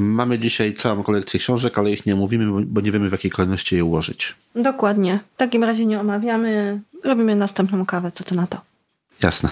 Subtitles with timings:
[0.00, 3.76] Mamy dzisiaj całą kolekcję książek, ale ich nie omówimy, bo nie wiemy w jakiej kolejności
[3.76, 4.34] je ułożyć.
[4.54, 5.20] Dokładnie.
[5.34, 6.80] W takim razie nie omawiamy.
[7.04, 8.10] Robimy następną kawę.
[8.10, 8.60] Co to na to?
[9.22, 9.48] Jasne.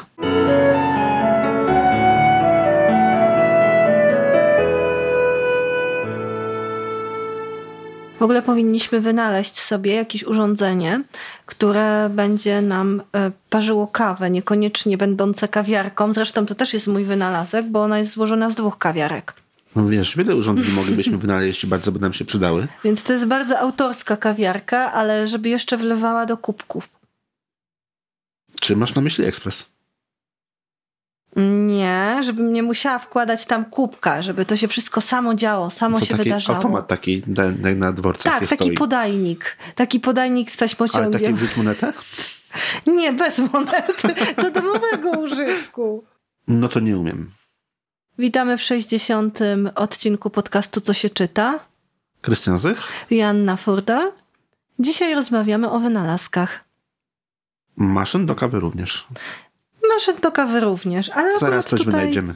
[8.18, 11.02] W ogóle powinniśmy wynaleźć sobie jakieś urządzenie,
[11.46, 16.12] które będzie nam e, parzyło kawę, niekoniecznie będące kawiarką.
[16.12, 19.34] Zresztą to też jest mój wynalazek, bo ona jest złożona z dwóch kawiarek.
[19.76, 22.68] No wiesz, wiele urządzeń moglibyśmy wynaleźć i bardzo by nam się przydały.
[22.84, 26.88] Więc to jest bardzo autorska kawiarka, ale żeby jeszcze wlewała do kubków.
[28.60, 29.66] Czy masz na myśli ekspres?
[31.66, 36.04] Nie, żebym nie musiała wkładać tam kubka, żeby to się wszystko samo działo, samo to
[36.04, 36.56] się taki wydarzało.
[36.56, 38.74] automat taki na, na dworcach Tak, taki stoi.
[38.76, 39.56] podajnik.
[39.74, 41.12] Taki podajnik z Ale taśmociągiem.
[41.20, 41.92] taki wrzuć monetę?
[42.86, 44.14] Nie, bez monety.
[44.36, 46.04] Do domowego użytku.
[46.48, 47.30] No to nie umiem.
[48.18, 49.38] Witamy w 60.
[49.74, 51.60] odcinku podcastu Co się czyta.
[52.20, 52.88] Krystian Zych?
[53.10, 54.12] Joanna Furda.
[54.78, 56.64] Dzisiaj rozmawiamy o wynalazkach.
[57.76, 59.06] Maszyn do kawy również.
[59.94, 62.34] Maszyn do kawy również, ale Zaraz coś tutaj wynajdziemy.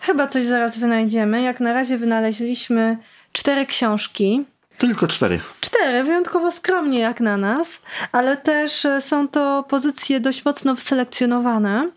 [0.00, 1.42] Chyba coś zaraz wynajdziemy.
[1.42, 2.98] Jak na razie wynaleźliśmy
[3.32, 4.44] cztery książki.
[4.78, 5.40] Tylko cztery.
[5.60, 7.80] Cztery, wyjątkowo skromnie jak na nas,
[8.12, 11.90] ale też e, są to pozycje dość mocno wyselekcjonowane,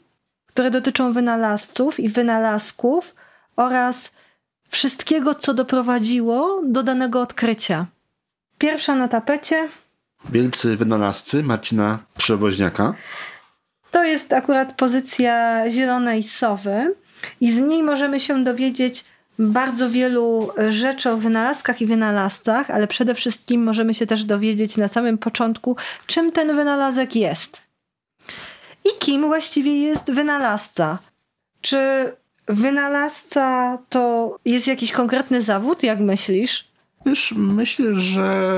[0.54, 3.16] które dotyczą wynalazców i wynalazków
[3.56, 4.12] oraz
[4.70, 7.86] wszystkiego, co doprowadziło do danego odkrycia.
[8.58, 9.70] Pierwsza na tapecie
[10.30, 12.94] Wielcy wynalazcy Marcina Przewoźniaka.
[13.92, 16.96] to jest akurat pozycja zielonej sowy
[17.42, 19.06] i z niej możemy się dowiedzieć
[19.40, 24.88] bardzo wielu rzeczy o wynalazkach i wynalazcach, ale przede wszystkim możemy się też dowiedzieć na
[24.88, 25.76] samym początku,
[26.08, 27.61] czym ten wynalazek jest.
[28.86, 30.98] I kim właściwie jest wynalazca.
[31.62, 32.12] Czy
[32.48, 36.68] wynalazca to jest jakiś konkretny zawód, jak myślisz?
[37.06, 38.52] Wiesz, myślę, że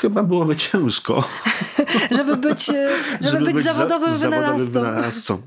[0.00, 1.24] chyba byłoby ciężko,
[2.16, 2.88] Żeby być, e,
[3.20, 4.80] żeby być, za- zawodowym zawodowym wynalazcą.
[4.80, 5.42] wynalazcą.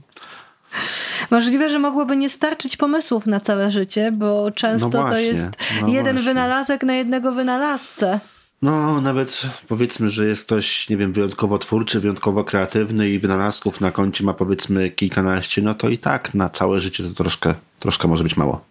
[1.32, 5.46] Możliwe, że mogłoby nie starczyć pomysłów na całe życie, bo często No to właśnie, jest
[5.82, 6.30] no jeden właśnie.
[6.30, 8.20] wynalazek na jednego wynalazcę.
[8.62, 13.92] No, nawet powiedzmy, że jest ktoś, nie wiem, wyjątkowo twórczy, wyjątkowo kreatywny i wynalazków na
[13.92, 18.24] koncie ma powiedzmy kilkanaście, no to i tak na całe życie to troszkę, troszkę może
[18.24, 18.66] być mało.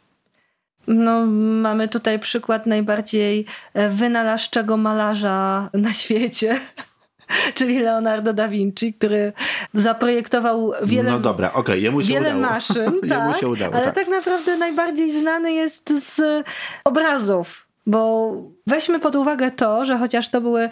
[0.86, 1.26] No,
[1.62, 6.60] mamy tutaj przykład najbardziej e, wynalazczego malarza na świecie,
[7.54, 9.32] czyli Leonardo da Vinci, który
[9.74, 12.54] zaprojektował wiele, no dobra, okej, jemu się wiele udało.
[12.54, 13.94] maszyn, jemu tak, się udało, ale tak.
[13.94, 16.44] tak naprawdę najbardziej znany jest z
[16.84, 18.32] obrazów, bo
[18.66, 20.68] weźmy pod uwagę to, że chociaż to były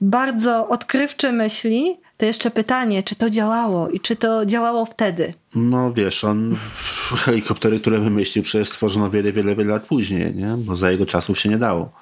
[0.00, 5.34] bardzo odkrywcze myśli, to jeszcze pytanie, czy to działało i czy to działało wtedy.
[5.54, 6.56] No wiesz, on
[7.16, 10.54] helikoptery, które wymyślił, przecież stworzono wiele, wiele, wiele lat później, nie?
[10.58, 11.92] Bo za jego czasów się nie dało.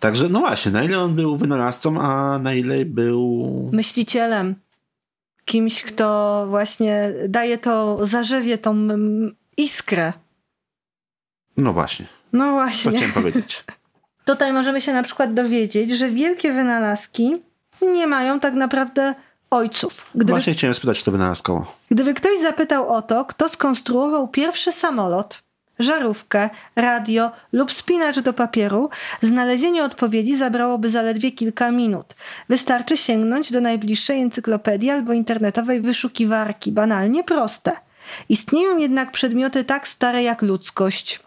[0.00, 3.70] Także no właśnie, na ile on był wynalazcą, a na ile był...
[3.72, 4.54] Myślicielem,
[5.44, 8.88] kimś, kto właśnie daje to, zażywie tą
[9.56, 10.12] iskrę.
[11.56, 12.92] No właśnie, No co właśnie.
[12.92, 13.64] chciałem powiedzieć.
[14.24, 17.36] Tutaj możemy się na przykład dowiedzieć, że wielkie wynalazki
[17.82, 19.14] nie mają tak naprawdę
[19.50, 20.06] ojców.
[20.14, 21.72] Gdyby, Właśnie chciałem spytać, czy to wynalazkowo.
[21.90, 25.42] gdyby ktoś zapytał o to, kto skonstruował pierwszy samolot,
[25.78, 28.90] żarówkę, radio lub spinacz do papieru,
[29.22, 32.14] znalezienie odpowiedzi zabrałoby zaledwie kilka minut.
[32.48, 36.72] Wystarczy sięgnąć do najbliższej encyklopedii albo internetowej wyszukiwarki.
[36.72, 37.72] Banalnie proste.
[38.28, 41.20] Istnieją jednak przedmioty tak stare jak ludzkość.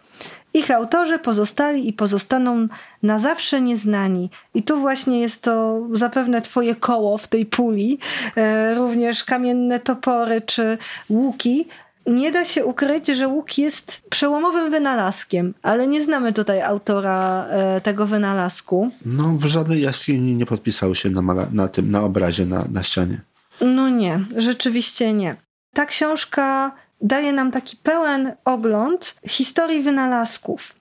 [0.53, 2.67] Ich autorzy pozostali i pozostaną
[3.03, 4.29] na zawsze nieznani.
[4.53, 7.99] I tu właśnie jest to zapewne twoje koło w tej puli,
[8.35, 10.77] e, również kamienne topory czy
[11.09, 11.67] łuki.
[12.05, 17.81] Nie da się ukryć, że łuk jest przełomowym wynalazkiem, ale nie znamy tutaj autora e,
[17.81, 18.91] tego wynalazku.
[19.05, 21.21] No w żadnej jaskini nie podpisał się na,
[21.51, 23.21] na tym, na obrazie, na, na ścianie.
[23.61, 25.35] No nie, rzeczywiście nie.
[25.73, 26.71] Ta książka
[27.01, 30.75] daje nam taki pełen ogląd historii wynalazków.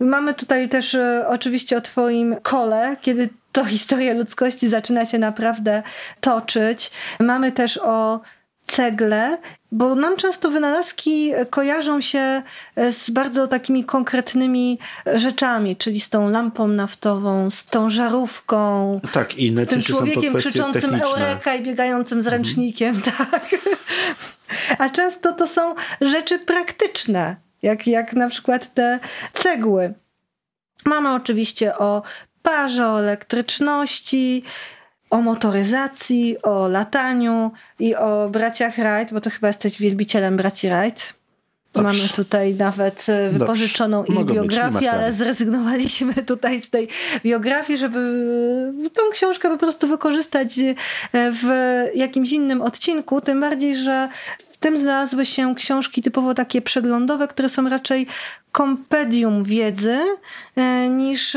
[0.00, 5.82] Mamy tutaj też e, oczywiście o Twoim kole, kiedy to historia ludzkości zaczyna się naprawdę
[6.20, 6.90] toczyć.
[7.20, 8.20] Mamy też o
[8.66, 9.38] cegle,
[9.72, 12.42] bo nam często wynalazki kojarzą się
[12.90, 14.78] z bardzo takimi konkretnymi
[15.14, 20.82] rzeczami, czyli z tą lampą naftową, z tą żarówką, Tak, i z tym człowiekiem krzyczącym
[20.82, 21.06] techniczne.
[21.06, 23.50] eureka i biegającym z ręcznikiem, tak.
[24.78, 28.98] A często to są rzeczy praktyczne, jak, jak na przykład te
[29.32, 29.94] cegły.
[30.84, 32.02] Mamy oczywiście o
[32.42, 34.42] parze, o elektryczności,
[35.10, 41.23] o motoryzacji, o lataniu i o braciach Wright, bo to chyba jesteś wielbicielem braci Wright.
[41.74, 41.92] Dobrze.
[41.92, 46.88] Mamy tutaj nawet e, wypożyczoną i biografię, ale zrezygnowaliśmy tutaj z tej
[47.24, 47.98] biografii, żeby
[48.92, 50.74] tą książkę po prostu wykorzystać e,
[51.12, 51.44] w
[51.94, 53.20] jakimś innym odcinku.
[53.20, 54.08] Tym bardziej, że
[54.52, 58.06] w tym znalazły się książki typowo takie przeglądowe, które są raczej
[58.52, 59.98] kompedium wiedzy
[60.56, 61.36] e, niż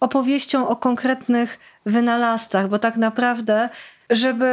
[0.00, 3.68] opowieścią o konkretnych wynalazcach, bo tak naprawdę,
[4.10, 4.48] żeby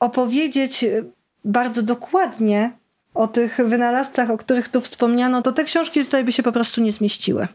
[0.00, 0.84] opowiedzieć
[1.44, 2.72] bardzo dokładnie
[3.14, 6.80] o tych wynalazcach, o których tu wspomniano, to te książki tutaj by się po prostu
[6.80, 7.48] nie zmieściły.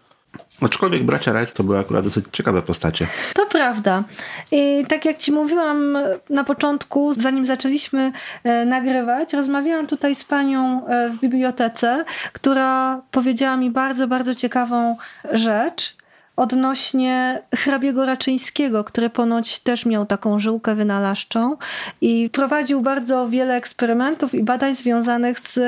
[0.62, 3.08] Aczkolwiek bracia Wright to były akurat dosyć ciekawe postacie.
[3.34, 4.04] To prawda.
[4.52, 5.98] I tak jak ci mówiłam
[6.30, 8.12] na początku, zanim zaczęliśmy
[8.44, 14.98] e, nagrywać, rozmawiałam tutaj z panią e, w bibliotece, która powiedziała mi bardzo, bardzo ciekawą
[15.32, 15.99] rzecz
[16.40, 21.58] odnośnie hrabiego Raczyńskiego, który ponoć też miał taką żyłkę wynalazczą
[22.02, 25.60] i prowadził bardzo wiele eksperymentów i badań związanych z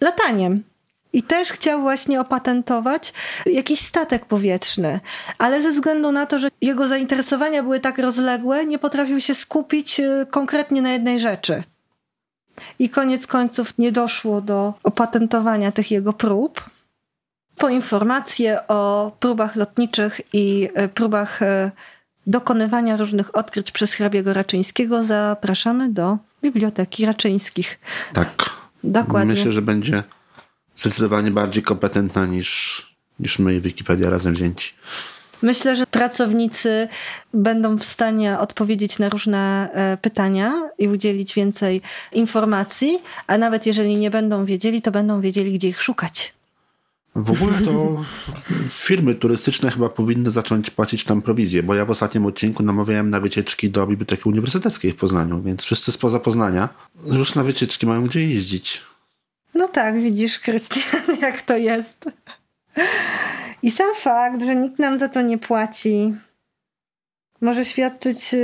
[0.00, 0.62] lataniem.
[1.12, 3.12] I też chciał właśnie opatentować
[3.46, 5.00] jakiś statek powietrzny,
[5.38, 10.00] ale ze względu na to, że jego zainteresowania były tak rozległe, nie potrafił się skupić
[10.00, 11.62] y, konkretnie na jednej rzeczy.
[12.78, 16.64] I koniec końców nie doszło do opatentowania tych jego prób.
[17.58, 21.70] Po informacje o próbach lotniczych i e, próbach e,
[22.26, 27.78] dokonywania różnych odkryć przez hrabiego Raczyńskiego zapraszamy do Biblioteki Raczyńskich.
[28.12, 28.50] Tak.
[28.84, 29.34] Dokładnie.
[29.34, 30.02] Myślę, że będzie
[30.76, 32.82] zdecydowanie bardziej kompetentna niż,
[33.20, 34.74] niż my i Wikipedia razem wzięci.
[35.42, 36.88] Myślę, że pracownicy
[37.34, 41.82] będą w stanie odpowiedzieć na różne e, pytania i udzielić więcej
[42.12, 46.37] informacji, a nawet jeżeli nie będą wiedzieli, to będą wiedzieli, gdzie ich szukać.
[47.16, 48.04] W ogóle to
[48.68, 53.20] firmy turystyczne chyba powinny zacząć płacić tam prowizję, bo ja w ostatnim odcinku namawiałem na
[53.20, 56.68] wycieczki do Biblioteki Uniwersyteckiej w Poznaniu, więc wszyscy spoza Poznania
[57.12, 58.82] już na wycieczki mają gdzie jeździć.
[59.54, 62.10] No tak, widzisz, Krystian, jak to jest.
[63.62, 66.14] I sam fakt, że nikt nam za to nie płaci,
[67.40, 68.36] może świadczyć y,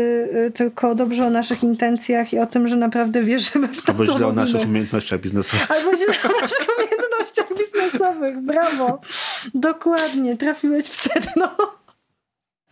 [0.46, 4.06] y, tylko dobrze o naszych intencjach i o tym, że naprawdę wierzymy w to, Albo
[4.06, 5.70] źle o naszych umiejętnościach biznesowych.
[5.70, 7.04] Albo źle o naszych umiejętnościach
[7.58, 8.40] biznesowych.
[8.40, 9.00] Brawo.
[9.54, 10.36] Dokładnie.
[10.36, 11.50] Trafiłeś w sedno.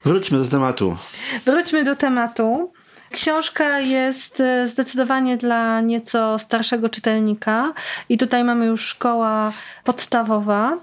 [0.05, 0.97] Wróćmy do tematu.
[1.45, 2.73] Wróćmy do tematu.
[3.11, 7.73] Książka jest y, zdecydowanie dla nieco starszego czytelnika
[8.09, 9.53] i tutaj mamy już szkoła
[9.85, 10.79] podstawowa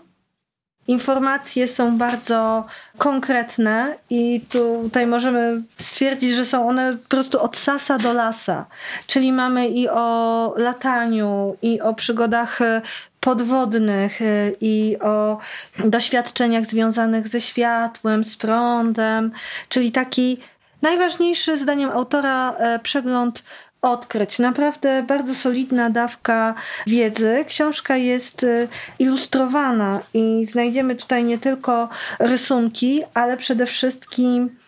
[0.90, 2.66] informacje są bardzo
[2.98, 8.66] konkretne i tutaj możemy stwierdzić, że są one po prostu od sasa do lasa.
[9.08, 12.82] Czyli mamy i o lataniu, i o przygodach e,
[13.20, 15.38] podwodnych, e, i o
[15.86, 19.32] doświadczeniach związanych ze światłem, z prądem,
[19.70, 20.38] czyli taki
[20.82, 23.44] najważniejszy zdaniem autora e, przegląd
[23.82, 24.40] odkryć.
[24.40, 26.56] Naprawdę bardzo solidna dawka
[26.88, 27.46] wiedzy.
[27.48, 28.68] Książka jest y,
[29.00, 31.90] ilustrowana i znajdziemy tutaj nie tylko
[32.20, 34.59] rysunki, ale przede wszystkim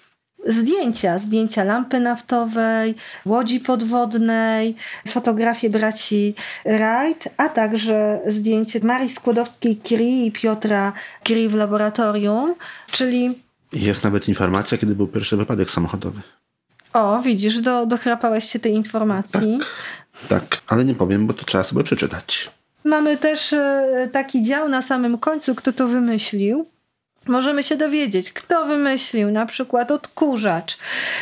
[0.45, 2.95] zdjęcia, zdjęcia lampy naftowej,
[3.25, 4.75] łodzi podwodnej,
[5.07, 6.35] fotografie braci
[6.65, 10.93] Wright, a także zdjęcie Marii Skłodowskiej-Curie i Piotra
[11.23, 12.55] Curie w laboratorium,
[12.91, 13.39] czyli...
[13.73, 16.21] Jest nawet informacja, kiedy był pierwszy wypadek samochodowy.
[16.93, 19.59] O, widzisz, do, dochrapałeś się tej informacji.
[20.29, 22.51] Tak, tak, ale nie powiem, bo to trzeba sobie przeczytać.
[22.83, 26.65] Mamy też e, taki dział na samym końcu, kto to wymyślił.
[27.27, 30.77] Możemy się dowiedzieć, kto wymyślił na przykład odkurzacz,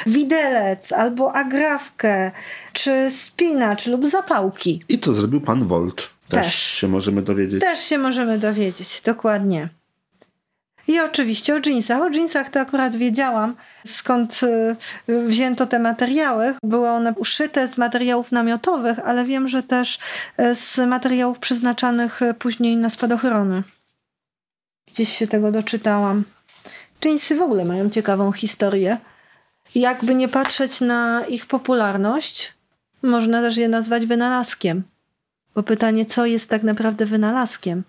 [0.06, 2.32] widelec albo agrafkę,
[2.74, 4.84] czy spinacz lub zapałki.
[4.90, 6.10] I co zrobił pan Volt.
[6.30, 7.62] Też, Też się możemy dowiedzieć.
[7.62, 9.70] Też się możemy dowiedzieć, dokładnie.
[10.88, 12.02] I oczywiście o jeansach.
[12.02, 14.76] O jeansach to akurat wiedziałam, skąd y,
[15.28, 16.54] wzięto te materiały.
[16.64, 20.00] Były one uszyte z materiałów namiotowych, ale wiem, że też
[20.40, 23.64] y, z materiałów przeznaczanych y, później na spadochrony.
[24.94, 26.24] Gdzieś się tego doczytałam.
[27.06, 28.98] Jeansy w ogóle mają ciekawą historię.
[29.76, 32.54] Jakby nie patrzeć na ich popularność,
[33.02, 34.84] można też je nazwać wynalazkiem.
[35.56, 37.84] Bo pytanie, co jest tak naprawdę wynalazkiem?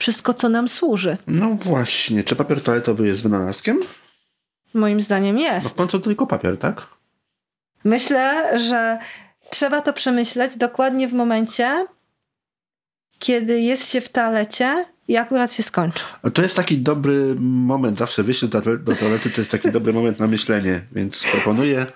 [0.00, 1.16] wszystko, co nam służy.
[1.26, 2.24] No właśnie.
[2.24, 3.80] Czy papier toaletowy jest wynalazkiem?
[4.74, 5.64] Moim zdaniem jest.
[5.64, 6.86] No w końcu tylko papier, tak?
[7.84, 8.98] Myślę, że
[9.50, 11.86] trzeba to przemyśleć dokładnie w momencie,
[13.18, 16.04] kiedy jest się w toalecie i akurat się skończy.
[16.34, 20.18] To jest taki dobry moment, zawsze wyjście do, do toalety to jest taki dobry moment
[20.18, 21.86] na myślenie, więc proponuję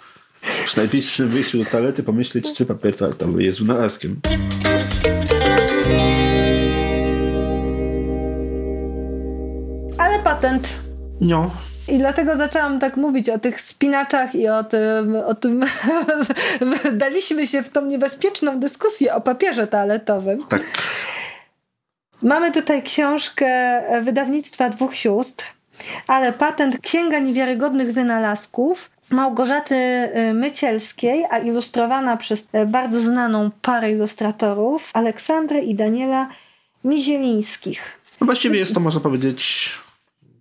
[0.65, 4.21] przy najbliższym wyjściu do toalety pomyśleć, czy papier toaletowy jest wynalazkiem.
[10.25, 10.81] patent.
[11.21, 11.51] No.
[11.89, 15.65] I dlatego zaczęłam tak mówić o tych spinaczach i o tym, o tym
[16.93, 20.45] daliśmy się w tą niebezpieczną dyskusję o papierze toaletowym.
[20.49, 20.63] Tak.
[22.25, 25.45] Mamy tutaj książkę wydawnictwa dwóch sióstr,
[26.07, 33.91] ale patent Księga Niewiarygodnych Wynalazków Małgorzaty y, Mycielskiej, a ilustrowana przez y, bardzo znaną parę
[33.93, 36.29] ilustratorów Aleksandrę i Daniela
[36.85, 38.01] Mizielińskich.
[38.21, 39.71] No właściwie jest to, można powiedzieć,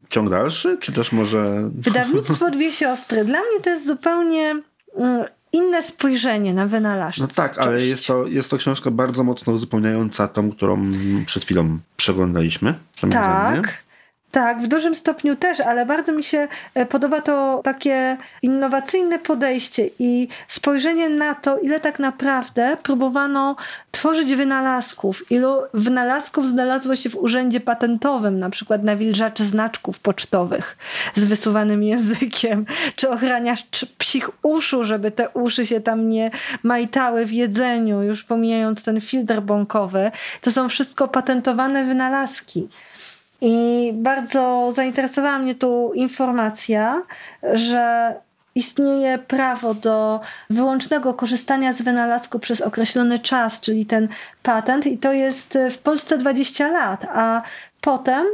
[0.10, 1.70] ciąg dalszy, czy też może...
[1.76, 3.26] Wydawnictwo Dwie Siostry.
[3.26, 4.56] Dla mnie to jest zupełnie
[4.98, 7.30] mm, inne spojrzenie na wynalazczość.
[7.30, 10.92] No tak, ale jest to, jest to książka bardzo mocno uzupełniająca tą, którą
[11.26, 12.74] przed chwilą przeglądaliśmy.
[13.12, 13.84] Tak.
[14.34, 19.90] Tak, w dużym stopniu też, ale bardzo mi się e, podoba to takie innowacyjne podejście
[20.00, 23.56] i spojrzenie na to, ile tak naprawdę próbowano
[23.92, 30.78] tworzyć wynalazków, ilu wynalazków znalazło się w urzędzie patentowym, na przykład nawilżaczy znaczków pocztowych
[31.16, 33.64] z wysuwanym językiem, czy ochraniasz
[33.98, 36.32] psich uszu, żeby te uszy się tam nie
[36.64, 40.12] majtały w jedzeniu, już pomijając ten filtr bąkowy.
[40.42, 42.70] To są wszystko patentowane wynalazki.
[43.46, 47.02] I bardzo zainteresowała mnie tu informacja,
[47.54, 48.16] że
[48.56, 50.20] istnieje prawo do
[50.50, 54.08] wyłącznego korzystania z wynalazku przez określony czas, czyli ten
[54.44, 57.42] patent, i to jest w Polsce 20 lat, a
[57.82, 58.26] potem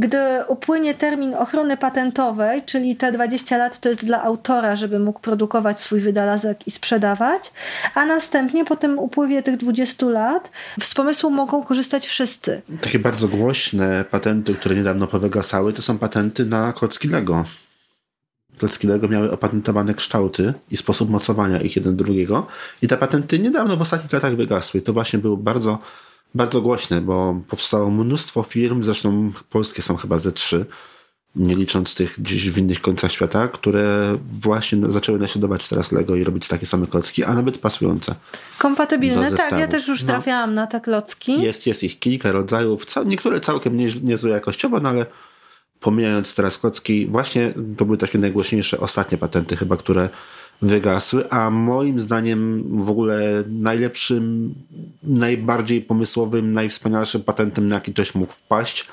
[0.00, 5.20] gdy upłynie termin ochrony patentowej, czyli te 20 lat to jest dla autora, żeby mógł
[5.20, 7.52] produkować swój wynalazek i sprzedawać,
[7.94, 12.62] a następnie po tym upływie tych 20 lat z pomysłu mogą korzystać wszyscy.
[12.80, 17.44] Takie bardzo głośne patenty, które niedawno powygasały, to są patenty na klocki Lego.
[18.58, 22.46] Klocki Lego miały opatentowane kształty i sposób mocowania ich jeden drugiego
[22.82, 24.80] i te patenty niedawno w ostatnich latach wygasły.
[24.80, 25.78] To właśnie było bardzo
[26.34, 30.66] bardzo głośne, bo powstało mnóstwo firm, zresztą polskie są chyba ze trzy,
[31.36, 36.24] nie licząc tych gdzieś w innych końcach świata, które właśnie zaczęły naśladować teraz Lego i
[36.24, 38.14] robić takie same klocki, a nawet pasujące.
[38.58, 40.08] Kompatybilne, tak, ja też już no.
[40.08, 40.60] trafiałam no.
[40.60, 41.42] na te klocki.
[41.42, 45.06] Jest, jest ich kilka rodzajów, niektóre całkiem nie, niezłe jakościowo, no ale
[45.80, 50.08] pomijając teraz klocki, właśnie to były takie najgłośniejsze ostatnie patenty chyba, które
[50.62, 54.54] wygasły, a moim zdaniem w ogóle najlepszym,
[55.02, 58.88] najbardziej pomysłowym, najwspanialszym patentem, na jaki ktoś mógł wpaść,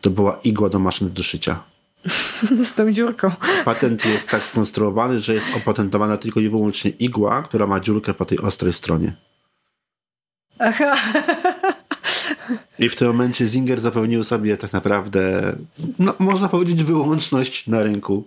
[0.00, 1.62] to była igła do maszyny do szycia.
[2.64, 3.30] Z tą dziurką.
[3.64, 8.24] Patent jest tak skonstruowany, że jest opatentowana tylko i wyłącznie igła, która ma dziurkę po
[8.24, 9.16] tej ostrej stronie.
[10.58, 10.96] Aha.
[12.78, 15.52] I w tym momencie Zinger zapewnił sobie tak naprawdę,
[15.98, 18.24] no, można powiedzieć, wyłączność na rynku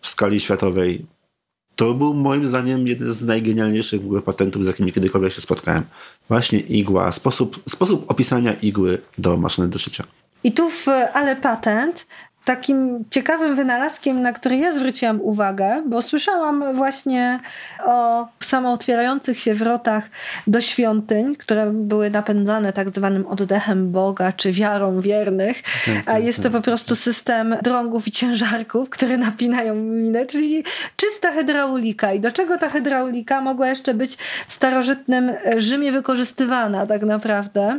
[0.00, 1.06] w skali światowej
[1.76, 5.84] to był moim zdaniem jeden z najgenialniejszych w ogóle patentów, z jakimi kiedykolwiek się spotkałem.
[6.28, 10.04] Właśnie igła, sposób, sposób opisania igły do maszyny do szycia.
[10.44, 12.06] I tu w Ale Patent
[12.44, 17.40] takim ciekawym wynalazkiem, na który ja zwróciłam uwagę, bo słyszałam właśnie
[17.84, 20.10] o samootwierających się wrotach
[20.46, 26.24] do świątyń, które były napędzane tak zwanym oddechem Boga, czy wiarą wiernych, tak, a tak,
[26.24, 26.52] jest to tak.
[26.52, 30.64] po prostu system drągów i ciężarków, które napinają minę, czyli
[30.96, 32.12] czysta hydraulika.
[32.12, 34.16] I do czego ta hydraulika mogła jeszcze być
[34.48, 37.78] w starożytnym Rzymie wykorzystywana tak naprawdę?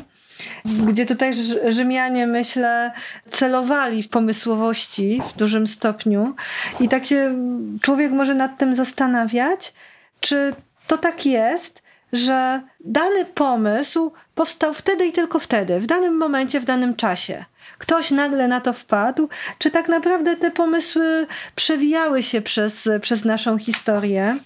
[0.66, 1.34] Gdzie tutaj
[1.68, 2.92] Rzymianie, myślę,
[3.30, 6.36] celowali w pomysłowości w dużym stopniu.
[6.80, 7.36] I tak się
[7.82, 9.74] człowiek może nad tym zastanawiać,
[10.20, 10.54] czy
[10.88, 11.84] to tak jest,
[12.14, 17.46] że dany pomysł powstał wtedy i tylko wtedy, w danym momencie, w danym czasie.
[17.78, 23.58] Ktoś nagle na to wpadł, czy tak naprawdę te pomysły przewijały się przez, przez naszą
[23.58, 24.38] historię.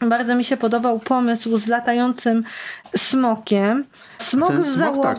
[0.00, 2.44] Bardzo mi się podobał pomysł z latającym
[2.96, 3.84] smokiem.
[4.18, 5.18] Smok z załogą tak,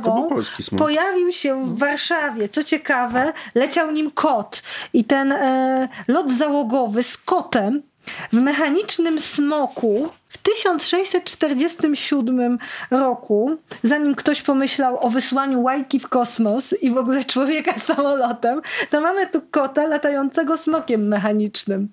[0.60, 0.79] smok.
[0.79, 2.50] pojawił się w Warszawie.
[2.50, 4.62] Co ciekawe, leciał nim kot.
[4.94, 7.82] I ten e, lot załogowy z kotem
[8.34, 12.60] w mechanicznym smoku w 1647
[12.91, 19.01] roku, zanim ktoś pomyślał o wysłaniu łajki w kosmos i w ogóle człowieka samolotem, to
[19.01, 21.89] mamy tu kota latającego smokiem mechanicznym.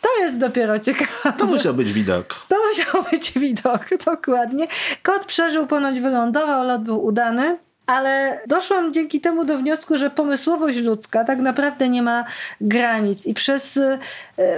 [0.00, 1.38] To jest dopiero ciekawe.
[1.38, 2.46] To musiał być widok.
[2.48, 4.66] To musiał być widok, dokładnie.
[5.02, 7.58] Kot przeżył, ponoć wylądował, lot był udany.
[7.86, 12.24] Ale doszłam dzięki temu do wniosku, że pomysłowość ludzka tak naprawdę nie ma
[12.60, 13.98] granic i przez e,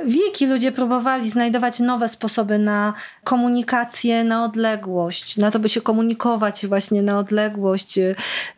[0.07, 2.95] wieki ludzie próbowali znajdować nowe sposoby na
[3.25, 7.99] komunikację na odległość, na to, by się komunikować właśnie na odległość,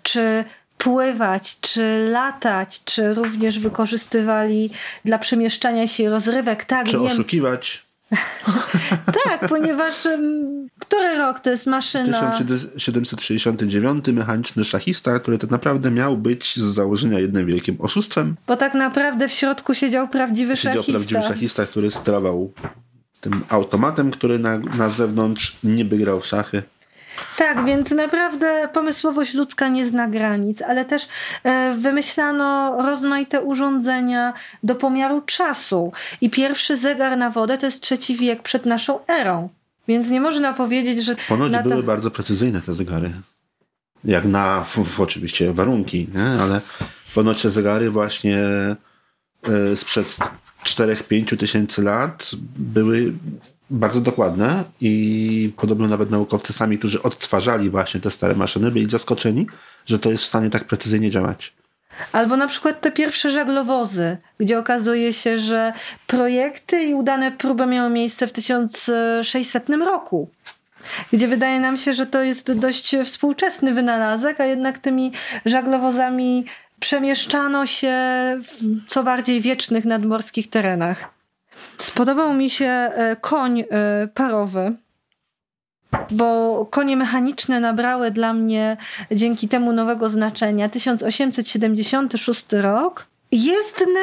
[0.02, 0.44] czy
[0.84, 4.70] pływać, czy latać, czy również wykorzystywali
[5.04, 6.64] dla przemieszczania się rozrywek.
[6.64, 7.02] Tak, czy wiem.
[7.02, 7.84] oszukiwać.
[9.24, 10.08] tak, ponieważ
[10.78, 12.30] który rok to jest maszyna?
[12.30, 18.36] 1769 mechaniczny szachista, który tak naprawdę miał być z założenia jednym wielkim oszustwem.
[18.46, 20.92] Bo tak naprawdę w środku siedział prawdziwy siedział szachista.
[20.92, 22.52] Siedział prawdziwy szachista, który sterował
[23.20, 26.62] tym automatem, który na, na zewnątrz niby grał w szachy.
[27.36, 31.08] Tak, więc naprawdę pomysłowość ludzka nie zna granic, ale też
[31.42, 35.92] e, wymyślano rozmaite urządzenia do pomiaru czasu.
[36.20, 39.48] I pierwszy zegar na wodę to jest trzeci wiek przed naszą erą.
[39.88, 41.16] Więc nie można powiedzieć, że.
[41.28, 43.10] Ponoć na były bardzo precyzyjne te zegary.
[44.04, 46.42] Jak na f, f, oczywiście warunki, nie?
[46.42, 46.60] ale
[47.14, 48.38] ponoć te zegary właśnie
[49.72, 50.16] y, sprzed
[50.64, 53.12] 4-5 tysięcy lat były
[53.74, 59.46] bardzo dokładne i podobno nawet naukowcy sami, którzy odtwarzali właśnie te stare maszyny, byli zaskoczeni,
[59.86, 61.52] że to jest w stanie tak precyzyjnie działać.
[62.12, 65.72] Albo na przykład te pierwsze żaglowozy, gdzie okazuje się, że
[66.06, 70.28] projekty i udane próby miały miejsce w 1600 roku.
[71.12, 75.12] Gdzie wydaje nam się, że to jest dość współczesny wynalazek, a jednak tymi
[75.44, 76.44] żaglowozami
[76.80, 77.94] przemieszczano się
[78.42, 81.13] w co bardziej wiecznych nadmorskich terenach.
[81.78, 83.64] Spodobał mi się e, koń e,
[84.14, 84.72] parowy,
[86.10, 88.76] bo konie mechaniczne nabrały dla mnie
[89.12, 90.68] dzięki temu nowego znaczenia.
[90.68, 93.06] 1876 rok.
[93.32, 94.00] Jezdne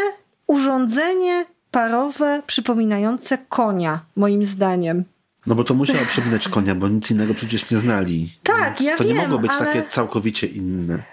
[0.47, 5.03] urządzenie parowe przypominające konia, moim zdaniem.
[5.47, 8.29] No bo to musiało przypominać konia, bo nic innego przecież nie znali.
[8.43, 9.65] Tak, Więc ja To nie wiem, mogło być ale...
[9.65, 11.03] takie całkowicie inne.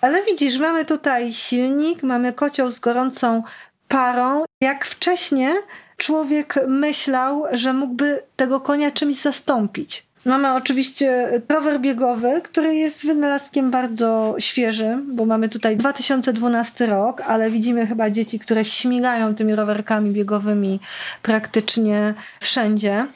[0.00, 3.42] Ale widzisz, mamy tutaj silnik, mamy kocioł z gorącą
[3.88, 4.44] parą.
[4.60, 5.54] Jak wcześniej
[5.96, 10.08] człowiek myślał, że mógłby tego konia czymś zastąpić.
[10.24, 17.50] Mamy oczywiście rower biegowy, który jest wynalazkiem bardzo świeżym, bo mamy tutaj 2012 rok, ale
[17.50, 20.80] widzimy chyba dzieci, które śmigają tymi rowerkami biegowymi
[21.22, 23.06] praktycznie wszędzie.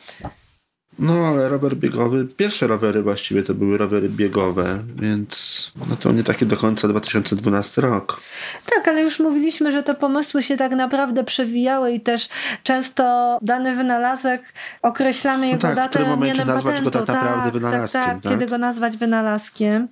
[0.98, 6.24] No, ale rower biegowy, pierwsze rowery właściwie to były rowery biegowe, więc no to nie
[6.24, 8.20] takie do końca 2012 rok.
[8.66, 12.28] Tak, ale już mówiliśmy, że te pomysły się tak naprawdę przewijały i też
[12.62, 16.98] często dany wynalazek określamy jego no tak, datę w którym momencie nazwać patentu.
[16.98, 18.02] go tak naprawdę tak, wynalazkiem.
[18.02, 19.88] Tak, tak, kiedy go nazwać wynalazkiem.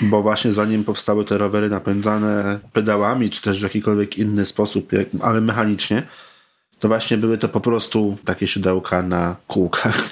[0.00, 5.06] Bo właśnie zanim powstały te rowery napędzane pedałami, czy też w jakikolwiek inny sposób, jak,
[5.22, 6.02] ale mechanicznie,
[6.78, 10.02] to właśnie były to po prostu takie siódełka na kółkach,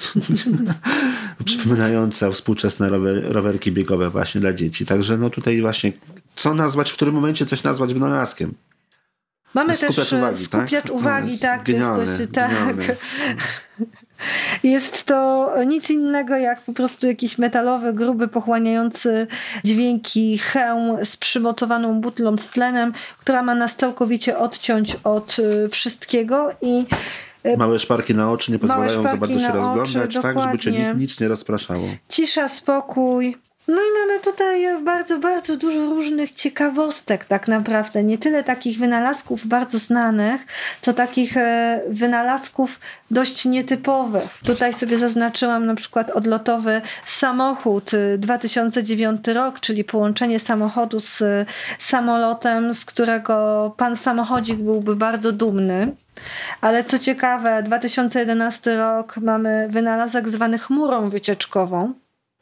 [1.45, 4.85] przypominające współczesne rower, rowerki biegowe właśnie dla dzieci.
[4.85, 5.91] Także no tutaj właśnie,
[6.35, 8.53] co nazwać, w którym momencie coś nazwać wynalazkiem?
[9.53, 10.91] Mamy skupiacz też uwagi, skupiacz tak?
[10.91, 11.63] uwagi, No, tak.
[11.63, 12.51] genialne, to jest coś, tak.
[12.51, 12.95] genialne.
[14.63, 19.27] Jest to nic innego jak po prostu jakiś metalowy, gruby, pochłaniający
[19.63, 26.49] dźwięki hełm z przymocowaną butlą z tlenem, która ma nas całkowicie odciąć od y, wszystkiego
[26.61, 26.85] i
[27.45, 30.59] y, Małe szparki na oczy nie pozwalają za bardzo się na oczy, rozglądać, tak, żeby
[30.59, 31.87] cię nic, nic nie rozpraszało.
[32.09, 33.46] cisza, spokój.
[33.67, 38.03] No i mamy tutaj bardzo, bardzo dużo różnych ciekawostek tak naprawdę.
[38.03, 40.45] Nie tyle takich wynalazków bardzo znanych,
[40.81, 42.79] co takich e, wynalazków
[43.11, 44.39] dość nietypowych.
[44.45, 51.45] Tutaj sobie zaznaczyłam na przykład odlotowy samochód y, 2009 rok, czyli połączenie samochodu z y,
[51.79, 55.95] samolotem, z którego pan samochodzik byłby bardzo dumny.
[56.61, 61.93] Ale co ciekawe, 2011 rok mamy wynalazek zwany chmurą wycieczkową.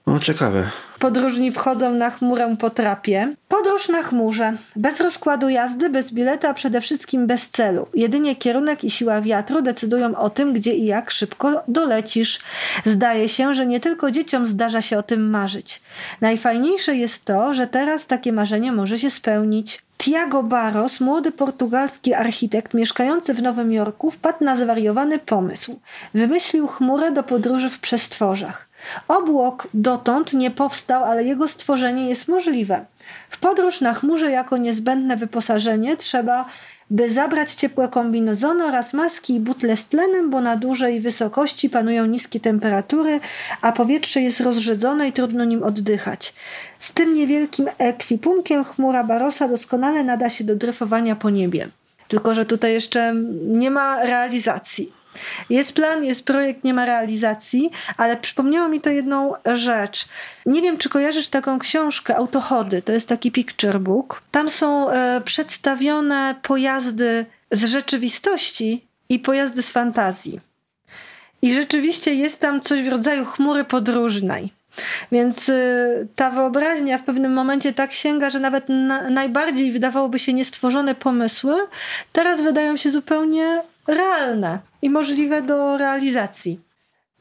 [0.07, 0.69] No ciekawe.
[0.99, 3.35] Podróżni wchodzą na chmurę po trapie.
[3.47, 4.53] Podróż na chmurze.
[4.75, 7.87] Bez rozkładu jazdy, bez biletu, a przede wszystkim bez celu.
[7.93, 12.39] Jedynie kierunek i siła wiatru decydują o tym, gdzie i jak szybko dolecisz.
[12.85, 15.81] Zdaje się, że nie tylko dzieciom zdarza się o tym marzyć.
[16.21, 19.85] Najfajniejsze jest to, że teraz takie marzenie może się spełnić.
[19.97, 25.79] Tiago Barros, młody portugalski architekt mieszkający w Nowym Jorku, wpadł na zwariowany pomysł.
[26.13, 28.67] Wymyślił chmurę do podróży w przestworzach.
[29.07, 32.85] Obłok dotąd nie powstał, ale jego stworzenie jest możliwe.
[33.29, 36.45] W podróż na chmurze jako niezbędne wyposażenie trzeba
[36.89, 42.05] by zabrać ciepłe kombinezony oraz maski i butle z tlenem, bo na dużej wysokości panują
[42.05, 43.19] niskie temperatury,
[43.61, 46.33] a powietrze jest rozrzedzone i trudno nim oddychać.
[46.79, 51.69] Z tym niewielkim ekwipunkiem chmura Barosa doskonale nada się do dryfowania po niebie.
[52.07, 53.15] Tylko, że tutaj jeszcze
[53.47, 54.91] nie ma realizacji.
[55.49, 60.05] Jest plan, jest projekt, nie ma realizacji, ale przypomniało mi to jedną rzecz.
[60.45, 64.21] Nie wiem, czy kojarzysz taką książkę Autochody, to jest taki picture book.
[64.31, 70.39] Tam są e, przedstawione pojazdy z rzeczywistości i pojazdy z fantazji.
[71.41, 74.53] I rzeczywiście jest tam coś w rodzaju chmury podróżnej.
[75.11, 80.33] Więc y, ta wyobraźnia w pewnym momencie tak sięga, że nawet na, najbardziej wydawałoby się
[80.33, 81.55] niestworzone pomysły
[82.13, 86.59] teraz wydają się zupełnie realne i możliwe do realizacji.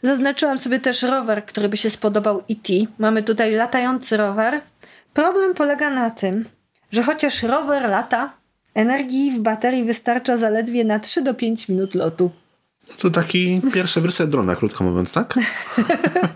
[0.03, 2.68] Zaznaczyłam sobie też rower, który by się spodobał IT.
[2.98, 4.61] Mamy tutaj latający rower.
[5.14, 6.44] Problem polega na tym,
[6.92, 8.33] że chociaż rower lata,
[8.74, 12.31] energii w baterii wystarcza zaledwie na 3 do 5 minut lotu.
[12.98, 15.35] To taki pierwszy werset drona, krótko mówiąc, tak?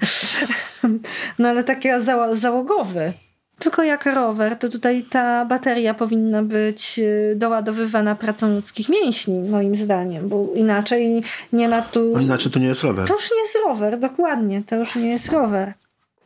[1.39, 1.89] no ale taki
[2.33, 3.13] załogowy.
[3.59, 9.77] Tylko jak rower, to tutaj ta bateria powinna być y, doładowywana pracą ludzkich mięśni, moim
[9.77, 12.11] zdaniem, bo inaczej nie ma tu.
[12.15, 13.09] No inaczej to nie jest rower.
[13.09, 15.73] To już nie jest rower, dokładnie, to już nie jest rower.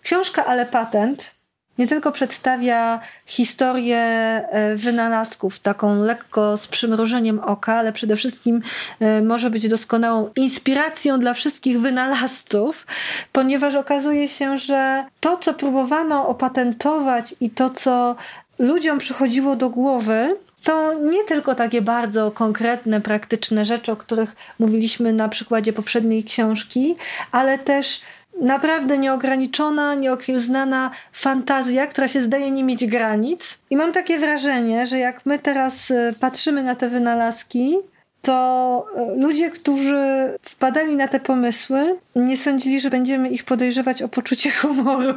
[0.03, 1.31] Książka Ale Patent
[1.83, 8.62] nie tylko przedstawia historię e, wynalazków, taką lekko z przymrużeniem oka, ale przede wszystkim
[9.01, 12.87] e, może być doskonałą inspiracją dla wszystkich wynalazców,
[13.33, 18.16] ponieważ okazuje się, że to, co próbowano opatentować i to, co
[18.59, 25.12] ludziom przychodziło do głowy, to nie tylko takie bardzo konkretne, praktyczne rzeczy, o których mówiliśmy
[25.12, 26.97] na przykładzie poprzedniej książki,
[27.33, 28.01] ale też
[28.40, 33.59] naprawdę nieograniczona, nieokiełznana fantazja, która się zdaje nie mieć granic.
[33.71, 37.77] I mam takie wrażenie, że jak my teraz e, patrzymy na te wynalazki,
[38.23, 40.03] to e, ludzie, którzy
[40.42, 45.14] wpadali na te pomysły, nie sądzili, że będziemy ich podejrzewać o poczucie humoru.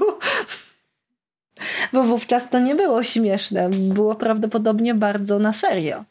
[1.94, 6.04] Bo wówczas to nie było śmieszne, było prawdopodobnie bardzo na serio.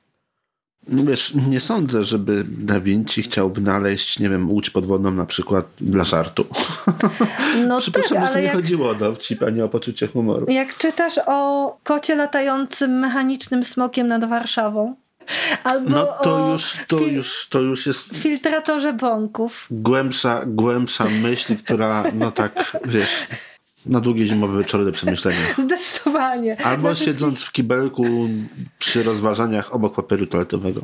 [0.88, 5.66] No wiesz, nie sądzę, żeby Da Vinci chciał wynaleźć, nie wiem, łódź podwodną na przykład
[5.80, 6.46] dla żartu.
[7.68, 10.46] No Przypuszczam, tak, ale że nie jak, chodziło o dowcip, a nie o poczucie humoru.
[10.50, 14.94] Jak czytasz o kocie latającym mechanicznym smokiem nad Warszawą,
[15.64, 18.16] Albo no to już, to, już, to już jest.
[18.16, 19.66] Filtratorze bąków.
[19.70, 23.26] Głębsza, głębsza myśl, która, no tak, wiesz,
[23.86, 25.38] na długie zimowe wieczory do przemyślenia.
[25.64, 26.56] Zdecydowanie.
[26.64, 28.04] Albo siedząc w kibelku
[28.78, 30.80] przy rozważaniach obok papieru toaletowego.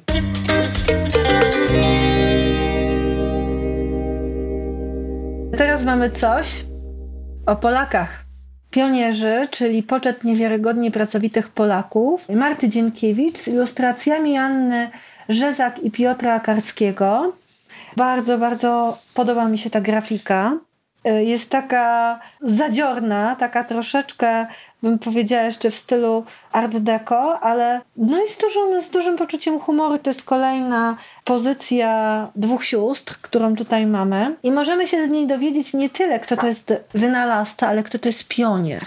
[5.58, 6.64] Teraz mamy coś
[7.46, 8.24] o Polakach.
[8.70, 12.28] Pionierzy, czyli poczet niewiarygodnie pracowitych Polaków.
[12.28, 14.90] Marty Dzienkiewicz z ilustracjami Anny
[15.28, 17.32] Rzezak i Piotra Karskiego.
[17.96, 20.58] Bardzo, bardzo podoba mi się ta grafika.
[21.08, 24.46] Y, jest taka zadziorna, taka troszeczkę,
[24.82, 29.60] bym powiedziała, jeszcze w stylu art deco, ale no i z dużym, z dużym poczuciem
[29.60, 29.98] humoru.
[29.98, 34.36] To jest kolejna pozycja dwóch sióstr, którą tutaj mamy.
[34.42, 38.08] I możemy się z niej dowiedzieć nie tyle, kto to jest wynalazca, ale kto to
[38.08, 38.82] jest pionier.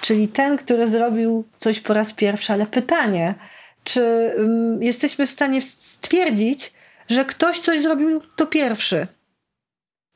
[0.00, 3.34] Czyli ten, który zrobił coś po raz pierwszy, ale pytanie,
[3.84, 6.72] czy um, jesteśmy w stanie stwierdzić,
[7.08, 9.06] że ktoś coś zrobił to pierwszy?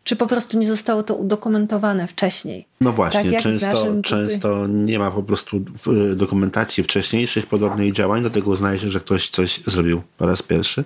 [0.04, 2.66] Czy po prostu nie zostało to udokumentowane wcześniej.
[2.80, 5.60] No właśnie, tak często, często nie ma po prostu
[6.16, 10.84] dokumentacji wcześniejszych podobnych działań, dlatego uznaje się, że ktoś coś zrobił po raz pierwszy.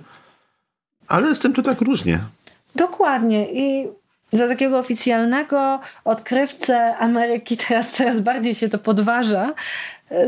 [1.07, 2.19] Ale z tym to tak różnie.
[2.75, 3.87] Dokładnie i
[4.33, 9.53] za takiego oficjalnego odkrywcę Ameryki, teraz coraz bardziej się to podważa,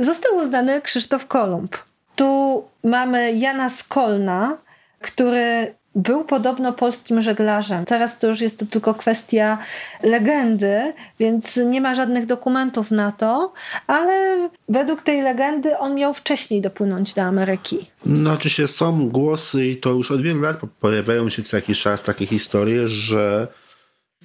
[0.02, 1.78] został uznany Krzysztof Kolumb.
[2.16, 4.58] Tu mamy Jana Skolna,
[5.02, 7.86] który był podobno polskim żeglarzem.
[7.86, 9.58] Teraz to już jest to tylko kwestia
[10.04, 13.54] legendy, więc nie ma żadnych dokumentów na to,
[13.88, 17.78] ale według tej legendy on miał wcześniej dopłynąć do Ameryki.
[18.06, 22.04] No oczywiście są głosy i to już od wielu lat pojawiają się co jakiś czas
[22.04, 23.48] takie historie, że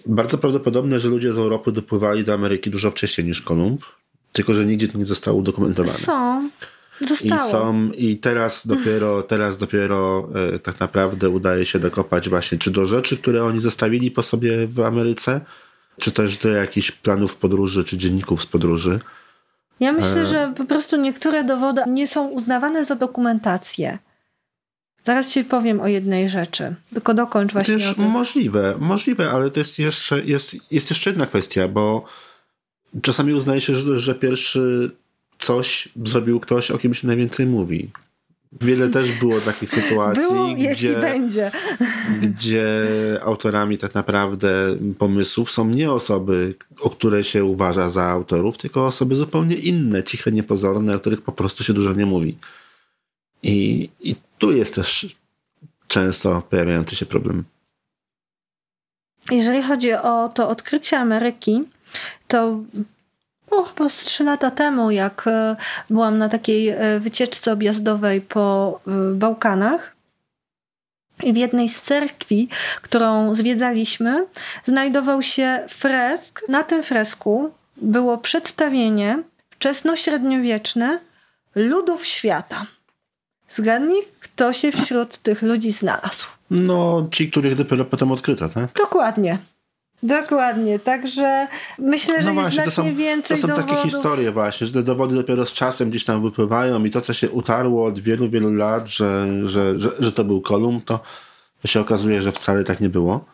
[0.06, 3.82] bardzo prawdopodobne, że ludzie z Europy dopływali do Ameryki dużo wcześniej niż Kolumb,
[4.32, 5.98] tylko że nigdzie to nie zostało udokumentowane.
[5.98, 6.50] Są.
[7.00, 7.48] Zostało.
[7.48, 12.70] I są, i teraz dopiero, teraz dopiero e, tak naprawdę udaje się dokopać właśnie czy
[12.70, 15.40] do rzeczy, które oni zostawili po sobie w Ameryce,
[15.98, 19.00] czy też do jakichś planów podróży, czy dzienników z podróży.
[19.80, 20.26] Ja myślę, e...
[20.26, 23.98] że po prostu niektóre dowody nie są uznawane za dokumentację.
[25.02, 26.74] Zaraz ci powiem o jednej rzeczy.
[26.92, 27.78] Tylko dokończ właśnie.
[27.78, 32.04] To jest możliwe, możliwe, ale to jest jeszcze, jest, jest jeszcze jedna kwestia, bo
[33.02, 34.90] czasami uznaje się, że, że pierwszy
[35.38, 37.90] coś zrobił ktoś, o kim się najwięcej mówi.
[38.60, 41.50] Wiele też było takich sytuacji, było, gdzie, będzie.
[42.22, 42.66] gdzie
[43.22, 49.16] autorami tak naprawdę pomysłów są nie osoby, o które się uważa za autorów, tylko osoby
[49.16, 52.38] zupełnie inne, ciche, niepozorne, o których po prostu się dużo nie mówi.
[53.42, 55.06] I, i tu jest też
[55.88, 57.44] często pojawiający się problem.
[59.30, 61.62] Jeżeli chodzi o to odkrycie Ameryki,
[62.28, 62.60] to
[63.50, 65.56] no, chyba z trzy lata temu, jak e,
[65.90, 69.96] byłam na takiej e, wycieczce objazdowej po e, Bałkanach.
[71.22, 72.48] I w jednej z cerkwi,
[72.82, 74.26] którą zwiedzaliśmy,
[74.64, 76.48] znajdował się fresk.
[76.48, 81.00] Na tym fresku było przedstawienie wczesnośredniowieczne
[81.54, 82.66] ludów świata.
[83.48, 86.26] Zgadnij, kto się wśród tych ludzi znalazł.
[86.50, 88.72] No, ci, których dopiero potem odkryto, tak?
[88.72, 89.38] Dokładnie.
[90.02, 91.46] Dokładnie, także
[91.78, 93.70] myślę, że no właśnie, jest znacznie to są, więcej To są dowodów.
[93.70, 97.12] takie historie właśnie, że te dowody dopiero z czasem gdzieś tam wypływają i to, co
[97.12, 101.00] się utarło od wielu, wielu lat, że, że, że, że to był Kolumb, to
[101.64, 103.24] się okazuje, że wcale tak nie było.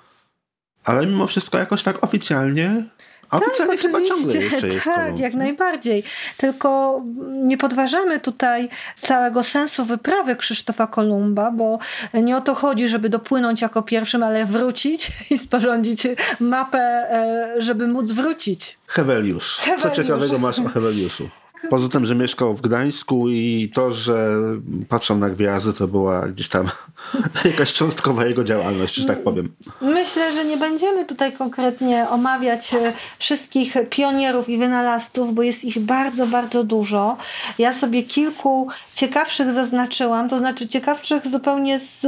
[0.85, 2.85] Ale mimo wszystko jakoś tak oficjalnie
[3.33, 6.05] oficjalnie tak, chyba ciągle jeszcze jest Tak, jak najbardziej.
[6.37, 7.01] Tylko
[7.33, 8.69] nie podważamy tutaj
[8.99, 11.79] całego sensu wyprawy Krzysztofa Kolumba, bo
[12.15, 16.07] nie o to chodzi, żeby dopłynąć jako pierwszym, ale wrócić i sporządzić
[16.41, 18.79] mapę, e, żeby móc wrócić.
[18.87, 19.61] Heweliusz.
[19.79, 21.29] Co ciekawego masz o Heweliuszu?
[21.71, 24.31] Poza tym, że mieszkał w Gdańsku i to, że
[24.89, 26.71] patrzą na gwiazdy, to była gdzieś tam
[27.45, 29.53] jakaś cząstkowa jego działalność, że tak powiem.
[29.81, 35.79] Myślę, że nie będziemy tutaj konkretnie omawiać e, wszystkich pionierów i wynalazców, bo jest ich
[35.79, 37.17] bardzo, bardzo dużo.
[37.59, 42.07] Ja sobie kilku ciekawszych zaznaczyłam, to znaczy ciekawszych zupełnie z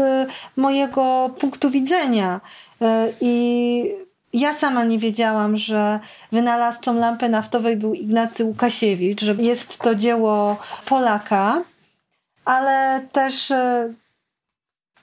[0.56, 2.40] mojego punktu widzenia.
[2.82, 4.03] E, I
[4.34, 6.00] ja sama nie wiedziałam, że
[6.32, 11.62] wynalazcą lampy naftowej był Ignacy Łukasiewicz, że jest to dzieło Polaka,
[12.44, 13.92] ale też e,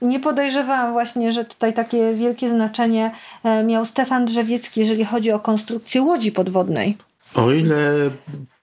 [0.02, 3.12] nie podejrzewałam właśnie, że tutaj takie wielkie znaczenie
[3.44, 6.98] e, miał Stefan Drzewiecki, jeżeli chodzi o konstrukcję łodzi podwodnej.
[7.36, 8.10] O ile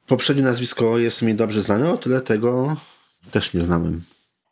[0.06, 2.76] poprzednie nazwisko jest mi dobrze znane, o tyle tego
[3.30, 4.02] też nie znałem.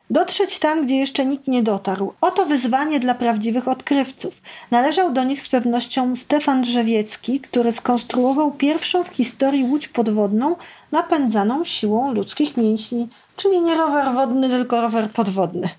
[0.09, 2.13] Dotrzeć tam, gdzie jeszcze nikt nie dotarł.
[2.21, 4.41] Oto wyzwanie dla prawdziwych odkrywców.
[4.71, 10.55] Należał do nich z pewnością Stefan Drzewiecki, który skonstruował pierwszą w historii łódź podwodną
[10.91, 15.69] napędzaną siłą ludzkich mięśni, czyli nie rower wodny, tylko rower podwodny.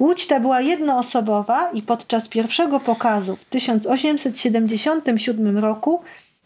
[0.00, 6.00] Łódź ta była jednoosobowa i podczas pierwszego pokazu w 1877 roku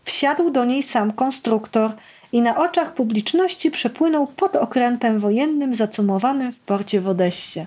[0.05, 1.92] wsiadł do niej sam konstruktor–
[2.33, 7.67] i na oczach publiczności przepłynął pod okrętem wojennym zacumowanym w porcie w Odessie.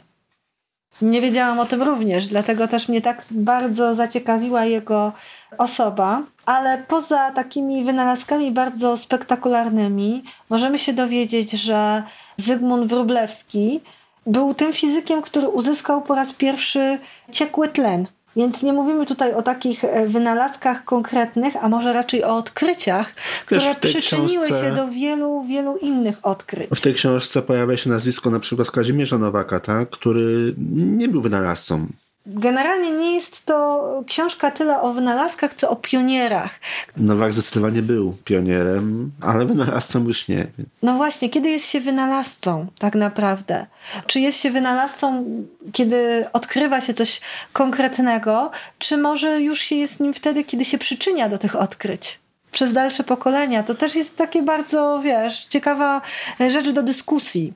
[1.02, 5.14] Nie wiedziałam o tym również, dlatego też mnie tak bardzo zaciekawiła jego
[5.58, 6.24] osoba.
[6.46, 12.04] Ale poza takimi wynalazkami bardzo spektakularnymi, możemy się dowiedzieć, że
[12.38, 13.80] Zygmunt Wróblewski
[14.26, 17.00] był tym fizykiem, który uzyskał po raz pierwszy
[17.32, 22.38] ciekły tlen więc nie mówimy tutaj o takich e, wynalazkach konkretnych, a może raczej o
[22.38, 23.14] odkryciach,
[23.46, 26.70] które przyczyniły książce, się do wielu, wielu innych odkryć.
[26.76, 29.90] W tej książce pojawia się nazwisko na przykład Kazimierza Nowaka, tak?
[29.90, 30.54] który
[30.98, 31.88] nie był wynalazcą.
[32.26, 36.60] Generalnie nie jest to książka tyle o wynalazkach, co o pionierach.
[36.98, 40.48] Nowak zdecydowanie był pionierem, ale wynalazcą już nie.
[40.84, 43.66] No właśnie, kiedy jest się wynalazcą tak naprawdę?
[44.08, 45.26] Czy jest się wynalazcą,
[45.72, 47.22] kiedy odkrywa się coś
[47.54, 52.20] konkretnego, czy może już się jest nim wtedy, kiedy się przyczynia do tych odkryć?
[52.52, 53.64] Przez dalsze pokolenia.
[53.64, 56.02] To też jest takie bardzo, wiesz, ciekawa
[56.50, 57.54] rzecz do dyskusji.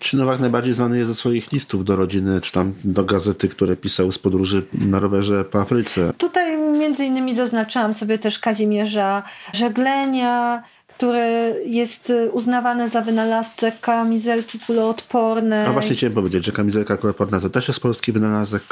[0.00, 3.76] Czy Nowak najbardziej znany jest ze swoich listów do rodziny, czy tam do gazety, które
[3.76, 6.12] pisał z podróży na rowerze po Afryce?
[6.18, 15.66] Tutaj między innymi zaznaczałam sobie też Kazimierza Żeglenia, który jest uznawany za wynalazcę kamizelki kuloodpornej.
[15.66, 18.62] A właśnie chciałem powiedzieć, że kamizelka kuloodporna to też jest polski wynalazek.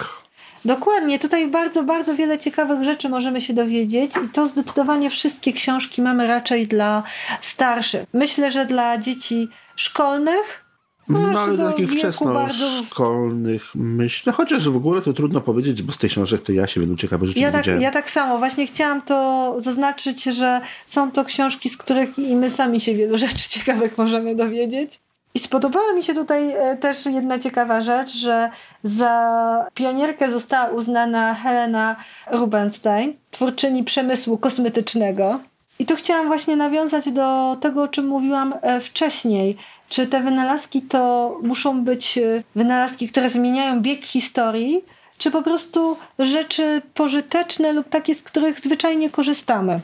[0.65, 6.03] Dokładnie, tutaj bardzo, bardzo wiele ciekawych rzeczy możemy się dowiedzieć i to zdecydowanie wszystkie książki
[6.03, 7.03] mamy raczej dla
[7.41, 8.05] starszych.
[8.13, 10.68] Myślę, że dla dzieci szkolnych
[11.09, 13.85] no, no ale do takich wczesnoszkolnych bardzo...
[13.85, 16.97] myślę, chociaż w ogóle to trudno powiedzieć, bo z tych książek to ja się wielu
[16.97, 18.39] ciekawych rzeczy ja tak, ja tak samo.
[18.39, 23.19] Właśnie chciałam to zaznaczyć, że są to książki, z których i my sami się wielu
[23.19, 25.01] rzeczy ciekawych możemy dowiedzieć.
[25.35, 28.51] I spodobała mi się tutaj e, też jedna ciekawa rzecz, że
[28.83, 31.97] za pionierkę została uznana Helena
[32.31, 35.41] Rubenstein, twórczyni przemysłu kosmetycznego.
[35.79, 39.57] I tu chciałam właśnie nawiązać do tego, o czym mówiłam e, wcześniej,
[39.89, 44.85] czy te wynalazki to muszą być e, wynalazki, które zmieniają bieg historii,
[45.19, 49.81] czy po prostu rzeczy pożyteczne lub takie, z których zwyczajnie korzystamy?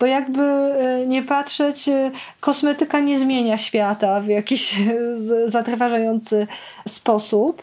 [0.00, 4.76] Bo jakby e, nie patrzeć, e, kosmetyka nie zmienia świata w jakiś
[5.46, 6.46] zatrważający
[6.88, 7.62] sposób,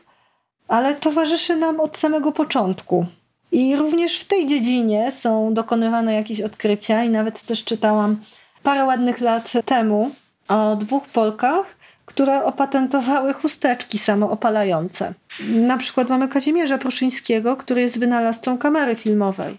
[0.68, 3.06] ale towarzyszy nam od samego początku.
[3.52, 8.18] I również w tej dziedzinie są dokonywane jakieś odkrycia, i nawet też czytałam
[8.64, 10.12] parę ładnych lat temu
[10.48, 15.14] o dwóch Polkach, które opatentowały chusteczki samoopalające.
[15.50, 19.58] Na przykład mamy Kazimierza Pruszyńskiego, który jest wynalazcą kamery filmowej.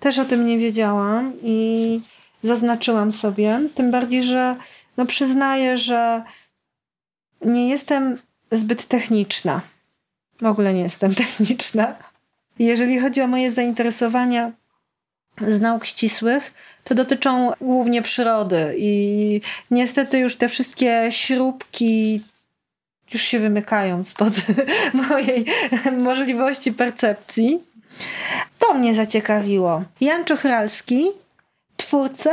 [0.00, 2.00] Też o tym nie wiedziałam i
[2.42, 3.60] zaznaczyłam sobie.
[3.74, 4.56] Tym bardziej, że
[4.96, 6.22] no przyznaję, że
[7.44, 8.16] nie jestem
[8.52, 9.60] zbyt techniczna.
[10.40, 11.94] W ogóle nie jestem techniczna.
[12.58, 14.52] Jeżeli chodzi o moje zainteresowania
[15.46, 16.54] z nauk ścisłych,
[16.86, 22.22] to dotyczą głównie przyrody i niestety już te wszystkie śrubki
[23.14, 24.32] już się wymykają spod
[25.10, 25.44] mojej
[25.92, 27.58] możliwości percepcji.
[28.58, 29.82] To mnie zaciekawiło.
[30.00, 31.06] Jan Czochralski,
[31.76, 32.30] twórca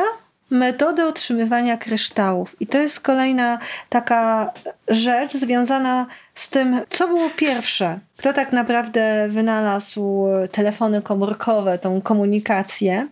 [0.49, 2.55] metody otrzymywania kryształów.
[2.61, 4.51] I to jest kolejna taka
[4.87, 7.99] rzecz związana z tym, co było pierwsze.
[8.17, 13.07] Kto tak naprawdę wynalazł telefony komórkowe, tą komunikację.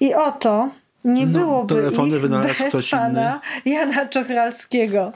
[0.00, 0.70] I oto
[1.04, 5.12] nie No, byłoby telefony ich wynalazł bez ktoś pana Jana Czochralskiego.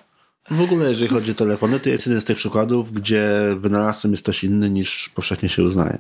[0.50, 4.22] W ogóle, jeżeli chodzi o telefony, to jest jeden z tych przykładów, gdzie wynalazcem jest
[4.22, 5.98] ktoś inny niż powszechnie się uznaje.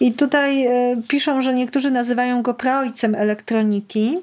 [0.00, 4.18] I tutaj e, piszą, że niektórzy nazywają go praojcem elektroniki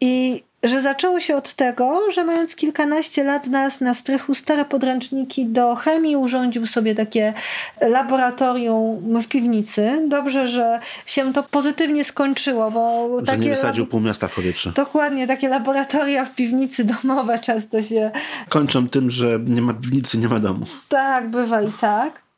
[0.00, 5.46] i że zaczęło się od tego, że mając kilkanaście lat znalazł na strychu stare podręczniki
[5.46, 7.34] do chemii, urządził sobie takie
[7.80, 10.02] laboratorium w piwnicy.
[10.08, 14.72] Dobrze, że się to pozytywnie skończyło, bo Że takie nie wysadził pół miasta w powietrze.
[14.72, 18.10] Dokładnie, takie laboratoria w piwnicy domowe często się
[18.48, 20.66] Kończą tym, że nie ma piwnicy, nie ma domu.
[20.88, 22.29] tak bywa i tak.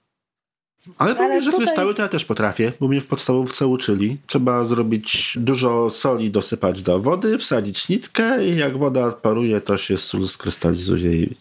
[0.99, 4.17] Ale powiem, że tutaj- kryształy to ja też potrafię, bo mnie w podstawówce uczyli.
[4.27, 9.97] Trzeba zrobić dużo soli, dosypać do wody, wsadzić nitkę i jak woda paruje, to się
[9.97, 11.15] sól skrystalizuje.
[11.15, 11.37] I,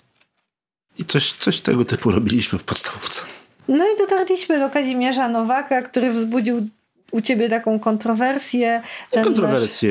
[1.00, 3.22] i coś, coś tego typu robiliśmy w podstawówce.
[3.68, 6.68] No i dotarliśmy do Kazimierza Nowaka, który wzbudził
[7.12, 8.82] u ciebie taką kontrowersję.
[9.12, 9.90] Ten Kontrowersje.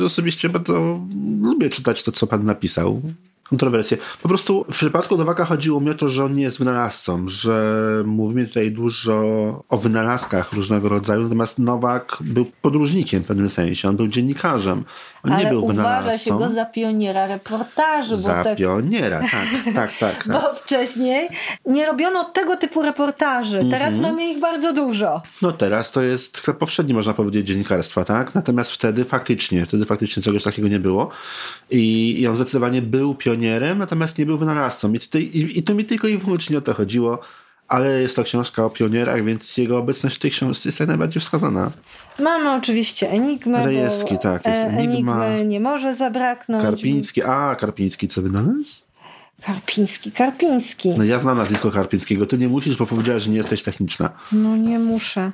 [0.00, 1.00] Ja osobiście bardzo
[1.42, 3.02] lubię czytać to, co pan napisał.
[3.52, 3.98] Kontrowersje.
[4.22, 8.02] Po prostu w przypadku Nowaka chodziło mi o to, że on nie jest wynalazcą, że
[8.06, 9.14] mówimy tutaj dużo
[9.68, 13.88] o wynalazkach różnego rodzaju, natomiast Nowak był podróżnikiem w pewnym sensie.
[13.88, 14.84] On był dziennikarzem.
[15.24, 19.98] On Ale nie był uważa się go za pioniera reportażu, Za tak, pioniera, tak, tak,
[19.98, 20.24] tak.
[20.24, 20.28] tak.
[20.28, 21.28] bo wcześniej
[21.66, 23.58] nie robiono tego typu reportaży.
[23.58, 23.70] Mhm.
[23.70, 25.22] Teraz mamy ich bardzo dużo.
[25.42, 28.34] No teraz to jest krok powszedni, można powiedzieć, dziennikarstwa, tak?
[28.34, 31.10] Natomiast wtedy faktycznie, wtedy faktycznie czegoś takiego nie było.
[31.70, 34.92] I, i on zdecydowanie był pionierem, natomiast nie był wynalazcą.
[34.92, 37.18] I, tutaj, i, i tu mi tylko i wyłącznie o to chodziło.
[37.68, 41.70] Ale jest to książka o pionierach, więc jego obecność w tej książce jest najbardziej wskazana.
[42.22, 43.66] Mamy oczywiście Enigmę.
[43.66, 45.24] Rejewski, tak, jest e, Enigma.
[45.24, 46.64] Enigmy nie może zabraknąć.
[46.64, 48.82] Karpiński, a Karpiński co wynalazł?
[49.42, 50.88] Karpiński, Karpiński.
[50.98, 54.10] No ja znam nazwisko Karpińskiego, ty nie musisz, bo powiedziałeś, że nie jesteś techniczna.
[54.32, 55.32] No nie muszę.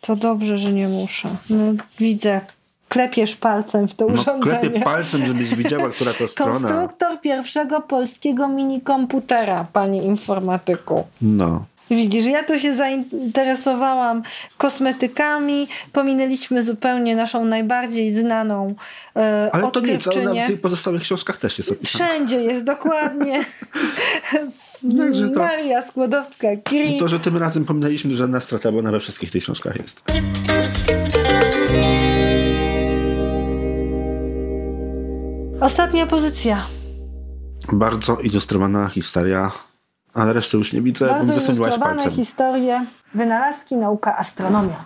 [0.00, 1.28] To dobrze, że nie muszę.
[1.50, 2.40] No, widzę,
[2.88, 4.60] klepiesz palcem w to No urządzenie.
[4.60, 6.52] klepię palcem, żebyś widziała, która to strona.
[6.52, 11.04] Konstruktor pierwszego polskiego minikomputera, panie informatyku.
[11.22, 11.64] No.
[11.90, 14.22] Widzisz, ja tu się zainteresowałam
[14.56, 18.74] kosmetykami, pominęliśmy zupełnie naszą najbardziej znaną
[19.16, 22.04] e, Ale to nic, ale w tych pozostałych książkach też jest opisane.
[22.04, 23.44] Wszędzie jest dokładnie
[24.98, 26.98] Także to- Maria Skłodowska-Curie.
[26.98, 30.04] To, że tym razem pominęliśmy, że żadna strata, bo ona we wszystkich tych książkach jest.
[35.60, 36.66] Ostatnia pozycja.
[37.72, 39.52] Bardzo ilustrowana historia,
[40.18, 42.12] ale reszty już nie widzę, bo mi Bardzo zasłoniłaś ilustrowane palcem.
[42.24, 44.84] historie, wynalazki, nauka, astronomia.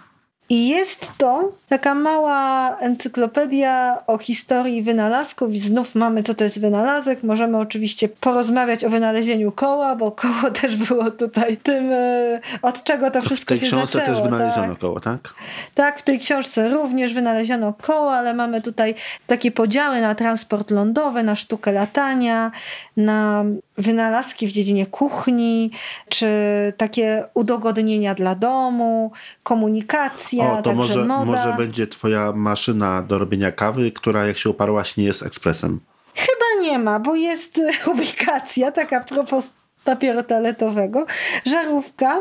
[0.49, 6.61] I jest to taka mała encyklopedia o historii wynalazków i znów mamy, co to jest
[6.61, 7.23] wynalazek.
[7.23, 13.11] Możemy oczywiście porozmawiać o wynalezieniu koła, bo koło też było tutaj tym, e, od czego
[13.11, 14.17] to W wszystko tej się książce zaczęło.
[14.17, 14.79] też wynaleziono tak.
[14.79, 15.35] koło, tak?
[15.75, 18.95] Tak, w tej książce również wynaleziono koło, ale mamy tutaj
[19.27, 22.51] takie podziały na transport lądowy, na sztukę latania,
[22.97, 23.45] na
[23.79, 25.71] wynalazki w dziedzinie kuchni,
[26.09, 26.29] czy
[26.77, 31.25] takie udogodnienia dla domu, komunikacja, O, to także może, moda.
[31.47, 35.81] może będzie twoja maszyna do robienia kawy, która jak się uparłaś nie jest ekspresem.
[36.15, 39.53] Chyba nie ma, bo jest publikacja, taka propos
[39.85, 41.07] papieru toaletowego,
[41.47, 42.21] żarówka,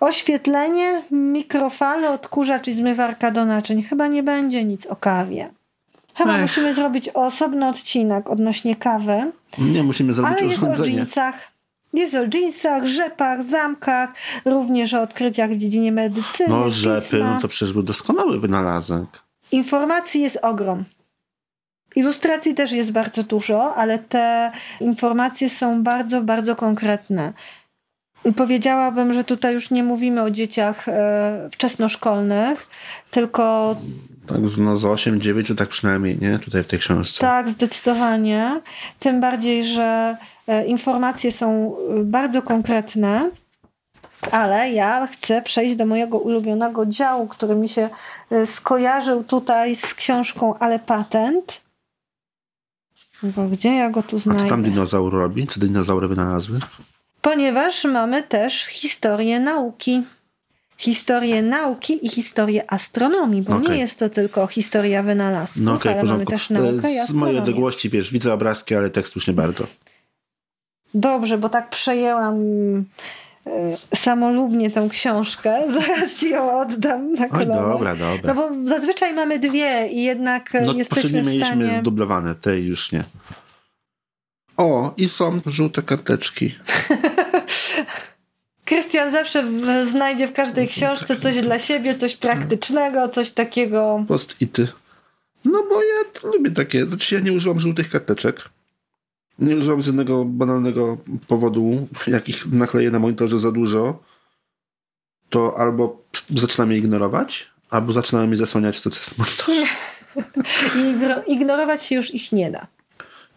[0.00, 3.82] oświetlenie, mikrofale, odkurzacz i zmywarka do naczyń.
[3.82, 5.50] Chyba nie będzie nic o kawie.
[6.20, 6.42] Chyba Ech.
[6.42, 10.96] musimy zrobić osobny odcinek odnośnie kawy, Nie musimy zrobić ale jest o urządzenie.
[10.96, 11.52] jeansach.
[11.92, 14.10] Jest o jeansach, rzepach, zamkach,
[14.44, 17.34] również o odkryciach w dziedzinie medycyny, No rzepy, pisma.
[17.34, 19.06] no to przecież był doskonały wynalazek.
[19.52, 20.84] Informacji jest ogrom.
[21.96, 27.32] Ilustracji też jest bardzo dużo, ale te informacje są bardzo, bardzo konkretne.
[28.36, 32.68] Powiedziałabym, że tutaj już nie mówimy o dzieciach e, wczesnoszkolnych,
[33.10, 33.76] tylko
[34.32, 36.38] Tak z, no, z 8, 9, tak przynajmniej, nie?
[36.38, 37.20] Tutaj w tej książce.
[37.20, 38.60] tak, zdecydowanie.
[38.98, 40.16] Tym bardziej, że
[40.46, 43.30] e, informacje są e, bardzo konkretne.
[44.30, 47.88] Ale ja chcę przejść do mojego ulubionego działu, który mi się
[48.30, 51.60] e, skojarzył tutaj z książką Ale patent.
[53.22, 54.62] Bo gdzie ja go tu A co tam znajdę?
[54.62, 55.46] dinozaur robi?
[55.46, 56.58] Co dinozaury wynalazły?
[57.22, 60.02] Ponieważ mamy też historię nauki.
[60.80, 63.68] Historię nauki i historię astronomii, bo Okej.
[63.70, 66.32] nie jest to tylko historia wynalazków, No okej, ale w mamy porządku.
[66.32, 67.38] też naukę i Z mojej astronomię.
[67.38, 69.66] odległości, wiesz, widzę obrazki, ale tekst już nie bardzo.
[70.94, 72.36] Dobrze, bo tak przejęłam
[73.46, 75.62] e, samolubnie tą książkę.
[75.80, 77.54] Zaraz ci ją oddam na Oj, kolana.
[77.72, 78.34] dobra, dobra.
[78.34, 81.78] No bo zazwyczaj mamy dwie i jednak e, No jesteśmy w mieliśmy stanie...
[81.80, 83.04] zdublowane, tej już nie.
[84.56, 86.54] O, i są żółte karteczki.
[88.74, 94.04] Krystian zawsze w- znajdzie w każdej książce coś dla siebie, coś praktycznego, coś takiego...
[94.08, 94.68] Post-ity.
[95.44, 96.86] No bo ja lubię takie.
[96.86, 98.48] Znaczy ja nie używam żółtych karteczek.
[99.38, 100.98] Nie używam z jednego banalnego
[101.28, 101.88] powodu.
[102.06, 104.02] Jak ich nakleję na monitorze za dużo,
[105.30, 106.02] to albo
[106.36, 109.66] zaczynam je ignorować, albo zaczynam mi zasłaniać to, co jest monitorze.
[110.76, 112.66] I igno- ignorować się już ich nie da.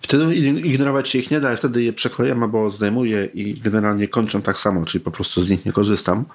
[0.03, 4.41] Wtedy ig- ignorować się ich nie da, wtedy je przeklejam albo zdejmuję i generalnie kończę
[4.41, 6.25] tak samo, czyli po prostu z nich nie korzystam.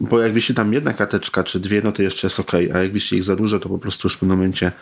[0.00, 2.92] Bo jak wisi tam jedna karteczka czy dwie, no to jeszcze jest ok, a jak
[2.92, 4.72] wisi ich za dużo, to po prostu już w pewnym momencie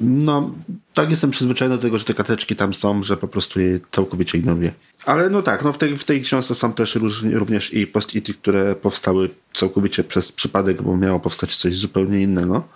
[0.00, 0.54] no,
[0.94, 4.38] tak jestem przyzwyczajony do tego, że te karteczki tam są, że po prostu je całkowicie
[4.38, 4.72] ignoruję.
[5.04, 6.98] Ale no tak, no w tej, w tej książce są też
[7.32, 12.68] również i post-ity, które powstały całkowicie przez przypadek, bo miało powstać coś zupełnie innego.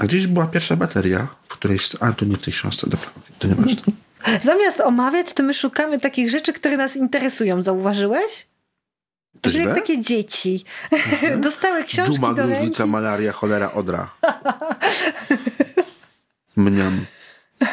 [0.00, 1.78] A gdzieś była pierwsza bateria, w której...
[2.00, 3.82] A, to nie w tej książce, dobra, to nie ważne.
[4.50, 7.62] Zamiast omawiać, to my szukamy takich rzeczy, które nas interesują.
[7.62, 8.46] Zauważyłeś?
[9.40, 9.58] To jak?
[9.58, 9.76] Mhm.
[9.76, 10.64] takie dzieci.
[11.40, 14.10] Dostały książki Duma, do gruźlica, malaria, cholera, odra.
[16.56, 17.06] Mniam.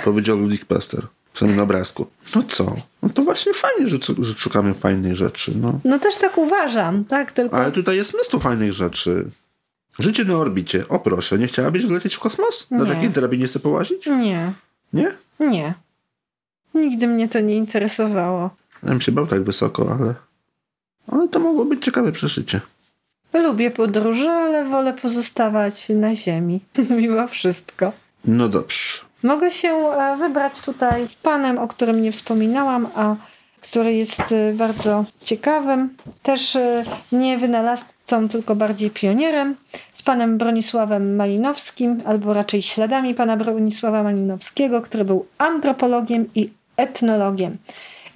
[0.04, 1.08] Powiedział Ludwik Pester.
[1.34, 2.08] Przynajmniej na obrazku.
[2.36, 2.76] No co?
[3.04, 5.52] No to właśnie fajnie, że, że szukamy fajnych rzeczy.
[5.56, 5.80] No.
[5.84, 7.32] No też tak uważam, tak?
[7.32, 9.26] Tylko Ale tutaj jest mnóstwo fajnych rzeczy.
[10.00, 10.88] Życie na orbicie.
[10.88, 12.72] O proszę, nie chciałabyś wlecieć w kosmos?
[12.72, 12.90] Na Nie.
[12.96, 14.06] takiej drabinie chcę połazić?
[14.06, 14.54] nie,
[14.94, 15.12] Nie?
[15.40, 15.74] nie.
[16.74, 18.50] Nigdy mnie to nie interesowało.
[18.84, 20.14] Ja bym się bał tak wysoko, ale...
[21.12, 22.62] Ale to mogło być ciekawe przeżycie.
[23.34, 26.60] Lubię podróże, ale wolę pozostawać na ziemi.
[26.98, 27.92] Mimo wszystko.
[28.26, 29.00] No dobrze.
[29.24, 33.16] Mogę się e, wybrać tutaj z panem, o którym nie wspominałam, a
[33.62, 35.90] który jest e, bardzo ciekawym.
[36.24, 37.38] Też e, nie
[38.08, 39.56] wynalazcą, tylko bardziej pionierem.
[39.94, 47.58] Z panem Bronisławem Malinowskim, albo raczej śladami pana Bronisława Malinowskiego, który był antropologiem i etnologiem.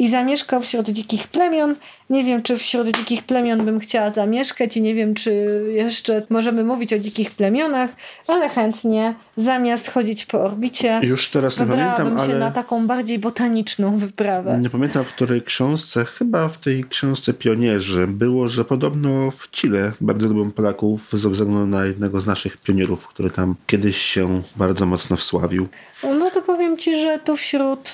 [0.02, 1.76] I zamieszkał wśród dzikich plemion.
[2.10, 5.32] Nie wiem, czy wśród dzikich plemion bym chciała zamieszkać i nie wiem, czy
[5.74, 7.90] jeszcze możemy mówić o dzikich plemionach,
[8.28, 12.40] ale chętnie zamiast chodzić po orbicie, Już teraz nie pamiętam, się ale...
[12.40, 14.60] na taką bardziej botaniczną wyprawę.
[14.62, 19.92] Nie pamiętam w której książce, chyba w tej książce Pionierzy było, że podobno w Chile
[20.02, 24.86] bardzo lubią Polaków ze względu na jednego z naszych pionierów, który tam kiedyś się bardzo
[24.86, 25.68] mocno wsławił.
[26.04, 27.94] No to powiem ci, że tu wśród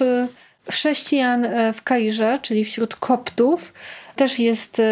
[0.71, 3.73] chrześcijan y, w Kairze, czyli wśród koptów,
[4.15, 4.83] też jest y,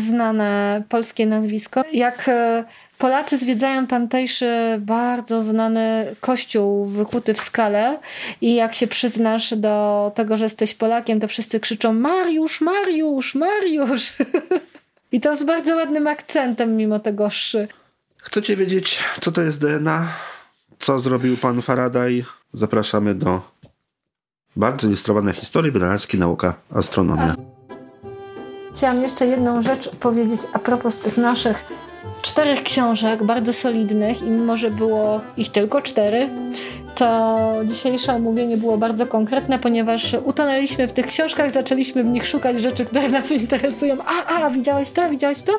[0.00, 1.82] znane polskie nazwisko.
[1.92, 2.64] Jak y,
[2.98, 7.98] Polacy zwiedzają tamtejszy bardzo znany kościół wykuty w skale
[8.40, 14.12] i jak się przyznasz do tego, że jesteś Polakiem, to wszyscy krzyczą Mariusz, Mariusz, Mariusz.
[15.12, 17.68] I to z bardzo ładnym akcentem mimo tego szy.
[18.16, 20.08] Chcecie wiedzieć, co to jest DNA?
[20.78, 22.24] Co zrobił pan Faraday?
[22.52, 23.40] Zapraszamy do
[24.58, 27.34] bardzo ilustrowanej historii wynalazki nauka astronomia.
[28.74, 31.64] Chciałam jeszcze jedną rzecz powiedzieć a propos tych naszych
[32.22, 36.28] czterech książek, bardzo solidnych i mimo, że było ich tylko cztery,
[36.94, 42.62] to dzisiejsze omówienie było bardzo konkretne, ponieważ utonęliśmy w tych książkach, zaczęliśmy w nich szukać
[42.62, 43.96] rzeczy, które nas interesują.
[44.06, 45.52] A, a, widziałeś to, widziałeś to?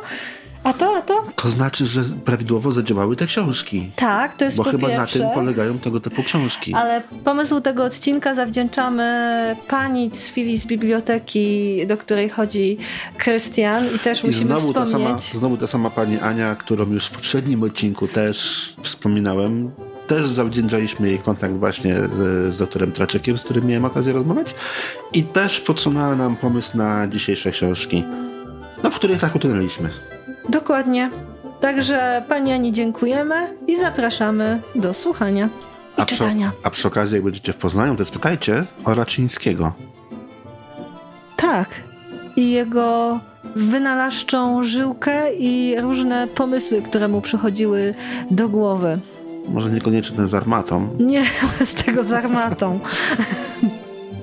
[0.63, 1.23] A to, a to?
[1.35, 3.91] To znaczy, że prawidłowo zadziałały te książki.
[3.95, 5.19] Tak, to jest Bo po chyba pierwsze.
[5.19, 6.73] na tym polegają tego typu książki.
[6.73, 12.77] Ale pomysł tego odcinka zawdzięczamy pani z filii z biblioteki, do której chodzi
[13.17, 15.21] Krystian i też I musimy znowu ta, wspomnieć.
[15.23, 19.71] sama, znowu ta sama pani Ania, którą już w poprzednim odcinku też wspominałem.
[20.07, 24.55] Też zawdzięczaliśmy jej kontakt właśnie z, z doktorem Traczekiem, z którym miałem okazję rozmawiać.
[25.13, 28.03] I też podsunęła nam pomysł na dzisiejsze książki,
[28.83, 29.89] no, w których tak utonęliśmy.
[30.49, 31.09] Dokładnie.
[31.61, 35.49] Także pani Ani dziękujemy i zapraszamy do słuchania
[35.97, 36.51] i A przy, czytania.
[36.63, 39.73] a przy okazji, jak będziecie w Poznaniu, to spytajcie o Raczyńskiego.
[41.35, 41.69] Tak.
[42.35, 43.19] I jego
[43.55, 47.93] wynalazczą żyłkę i różne pomysły, które mu przychodziły
[48.31, 48.99] do głowy.
[49.47, 51.23] Może niekoniecznie ten z armatą, Nie
[51.65, 52.79] z tego z armatą.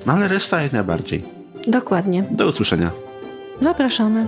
[0.05, 1.23] no ale reszta jak najbardziej.
[1.67, 2.23] Dokładnie.
[2.31, 2.91] Do usłyszenia.
[3.59, 4.25] Zapraszamy.